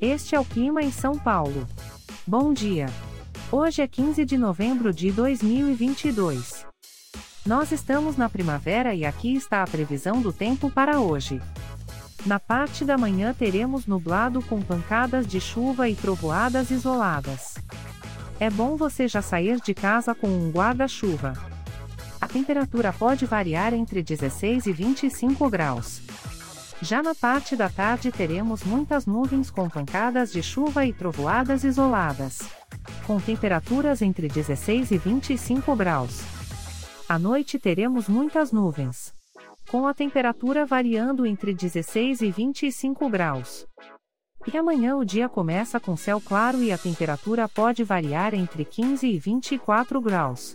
[0.00, 1.66] Este é o clima em São Paulo.
[2.26, 2.86] Bom dia.
[3.50, 6.66] Hoje é 15 de novembro de 2022.
[7.46, 11.40] Nós estamos na primavera e aqui está a previsão do tempo para hoje.
[12.26, 17.54] Na parte da manhã teremos nublado com pancadas de chuva e trovoadas isoladas.
[18.38, 21.32] É bom você já sair de casa com um guarda-chuva.
[22.20, 26.02] A temperatura pode variar entre 16 e 25 graus.
[26.82, 32.40] Já na parte da tarde teremos muitas nuvens com pancadas de chuva e trovoadas isoladas.
[33.06, 36.20] Com temperaturas entre 16 e 25 graus.
[37.08, 39.14] À noite teremos muitas nuvens.
[39.70, 43.66] Com a temperatura variando entre 16 e 25 graus.
[44.52, 49.08] E amanhã o dia começa com céu claro e a temperatura pode variar entre 15
[49.08, 50.54] e 24 graus.